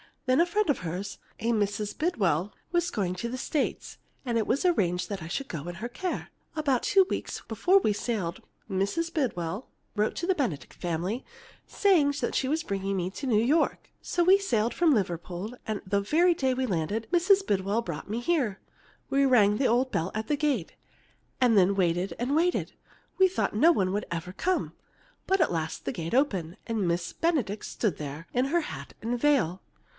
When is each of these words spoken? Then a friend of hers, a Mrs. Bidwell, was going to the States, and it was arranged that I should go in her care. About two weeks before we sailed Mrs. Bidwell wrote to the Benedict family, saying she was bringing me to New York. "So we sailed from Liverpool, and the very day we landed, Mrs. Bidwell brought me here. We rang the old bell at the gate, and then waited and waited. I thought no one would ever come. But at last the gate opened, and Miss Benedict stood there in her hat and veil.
Then 0.25 0.39
a 0.41 0.47
friend 0.47 0.67
of 0.69 0.79
hers, 0.79 1.19
a 1.39 1.51
Mrs. 1.51 1.95
Bidwell, 1.95 2.53
was 2.71 2.89
going 2.89 3.15
to 3.15 3.29
the 3.29 3.37
States, 3.37 3.97
and 4.25 4.37
it 4.37 4.47
was 4.47 4.65
arranged 4.65 5.09
that 5.09 5.21
I 5.21 5.27
should 5.27 5.47
go 5.49 5.67
in 5.67 5.75
her 5.75 5.89
care. 5.89 6.29
About 6.55 6.83
two 6.83 7.05
weeks 7.09 7.41
before 7.47 7.79
we 7.79 7.93
sailed 7.93 8.41
Mrs. 8.69 9.13
Bidwell 9.13 9.67
wrote 9.95 10.15
to 10.15 10.25
the 10.25 10.33
Benedict 10.33 10.73
family, 10.73 11.23
saying 11.67 12.13
she 12.13 12.47
was 12.47 12.63
bringing 12.63 12.97
me 12.97 13.09
to 13.11 13.27
New 13.27 13.43
York. 13.43 13.91
"So 14.01 14.23
we 14.23 14.39
sailed 14.39 14.73
from 14.73 14.93
Liverpool, 14.93 15.53
and 15.67 15.81
the 15.85 16.01
very 16.01 16.33
day 16.33 16.53
we 16.53 16.65
landed, 16.65 17.07
Mrs. 17.11 17.45
Bidwell 17.45 17.81
brought 17.81 18.09
me 18.09 18.21
here. 18.21 18.59
We 19.09 19.25
rang 19.25 19.57
the 19.57 19.67
old 19.67 19.91
bell 19.91 20.11
at 20.15 20.27
the 20.27 20.37
gate, 20.37 20.71
and 21.41 21.57
then 21.57 21.75
waited 21.75 22.15
and 22.17 22.35
waited. 22.35 22.73
I 23.21 23.27
thought 23.27 23.55
no 23.55 23.71
one 23.71 23.91
would 23.91 24.05
ever 24.09 24.31
come. 24.31 24.73
But 25.27 25.41
at 25.41 25.51
last 25.51 25.85
the 25.85 25.91
gate 25.91 26.15
opened, 26.15 26.57
and 26.65 26.87
Miss 26.87 27.11
Benedict 27.13 27.65
stood 27.65 27.97
there 27.97 28.27
in 28.33 28.45
her 28.45 28.61
hat 28.61 28.93
and 29.01 29.19
veil. 29.19 29.61